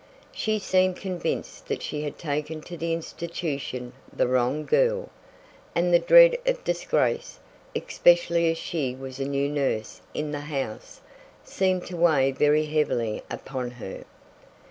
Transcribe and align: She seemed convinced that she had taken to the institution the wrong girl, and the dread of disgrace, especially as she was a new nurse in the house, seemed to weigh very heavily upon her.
She 0.31 0.57
seemed 0.57 0.95
convinced 0.95 1.67
that 1.67 1.83
she 1.83 2.01
had 2.01 2.17
taken 2.17 2.61
to 2.61 2.75
the 2.75 2.91
institution 2.91 3.93
the 4.11 4.27
wrong 4.27 4.65
girl, 4.65 5.09
and 5.75 5.93
the 5.93 5.99
dread 5.99 6.39
of 6.47 6.63
disgrace, 6.63 7.37
especially 7.75 8.49
as 8.49 8.57
she 8.57 8.95
was 8.95 9.19
a 9.19 9.25
new 9.25 9.47
nurse 9.47 10.01
in 10.15 10.31
the 10.31 10.39
house, 10.49 11.01
seemed 11.43 11.85
to 11.85 11.97
weigh 11.97 12.31
very 12.31 12.65
heavily 12.65 13.21
upon 13.29 13.69
her. 13.69 14.03